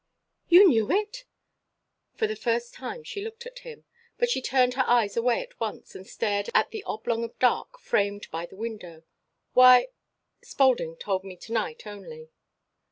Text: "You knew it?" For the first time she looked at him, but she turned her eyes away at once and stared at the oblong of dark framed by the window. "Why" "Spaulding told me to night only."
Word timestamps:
"You 0.49 0.67
knew 0.67 0.89
it?" 0.89 1.25
For 2.15 2.25
the 2.25 2.35
first 2.35 2.73
time 2.73 3.03
she 3.03 3.23
looked 3.23 3.45
at 3.45 3.59
him, 3.59 3.85
but 4.17 4.31
she 4.31 4.41
turned 4.41 4.73
her 4.73 4.83
eyes 4.87 5.15
away 5.15 5.43
at 5.43 5.59
once 5.59 5.93
and 5.93 6.07
stared 6.07 6.49
at 6.55 6.71
the 6.71 6.83
oblong 6.85 7.23
of 7.23 7.37
dark 7.37 7.77
framed 7.77 8.27
by 8.31 8.47
the 8.47 8.55
window. 8.55 9.03
"Why" 9.53 9.89
"Spaulding 10.43 10.95
told 10.97 11.23
me 11.23 11.35
to 11.35 11.53
night 11.53 11.85
only." 11.85 12.31